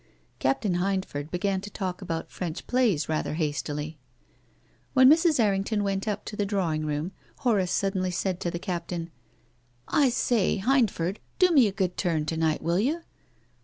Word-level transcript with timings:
Captain 0.39 0.77
Hindford 0.79 1.29
began 1.29 1.61
to 1.61 1.69
talk 1.69 2.01
about 2.01 2.31
French 2.31 2.65
plays 2.65 3.07
rather 3.07 3.35
hastily. 3.35 3.99
When 4.95 5.07
Mrs. 5.07 5.39
Errington 5.39 5.83
went 5.83 6.07
up 6.07 6.25
to 6.25 6.35
the 6.35 6.43
drawing 6.43 6.87
room, 6.87 7.11
Horace 7.41 7.69
suddenly 7.71 8.09
said 8.09 8.39
to 8.39 8.49
the 8.49 8.57
Captain 8.57 9.11
—"I 10.05 10.09
say, 10.09 10.55
Hindford, 10.57 11.19
do 11.37 11.51
me 11.51 11.67
a 11.67 11.71
good 11.71 11.97
turn 11.97 12.25
to 12.25 12.35
night, 12.35 12.63
will 12.63 12.79
you? 12.79 13.03